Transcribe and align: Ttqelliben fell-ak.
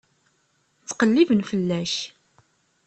Ttqelliben 0.81 1.41
fell-ak. 1.49 1.95